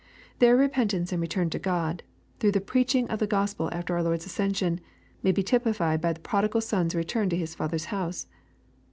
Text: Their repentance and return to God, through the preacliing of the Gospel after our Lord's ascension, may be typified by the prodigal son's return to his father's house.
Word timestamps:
Their 0.39 0.57
repentance 0.57 1.11
and 1.11 1.21
return 1.21 1.51
to 1.51 1.59
God, 1.59 2.01
through 2.39 2.53
the 2.53 2.59
preacliing 2.59 3.07
of 3.11 3.19
the 3.19 3.27
Gospel 3.27 3.69
after 3.71 3.93
our 3.93 4.01
Lord's 4.01 4.25
ascension, 4.25 4.79
may 5.21 5.31
be 5.31 5.43
typified 5.43 6.01
by 6.01 6.11
the 6.11 6.21
prodigal 6.21 6.61
son's 6.61 6.95
return 6.95 7.29
to 7.29 7.37
his 7.37 7.53
father's 7.53 7.85
house. 7.93 8.25